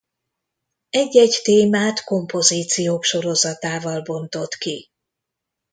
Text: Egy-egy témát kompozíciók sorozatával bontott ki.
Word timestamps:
Egy-egy 0.89 1.39
témát 1.43 2.03
kompozíciók 2.03 3.03
sorozatával 3.03 4.01
bontott 4.01 4.53
ki. 4.53 4.89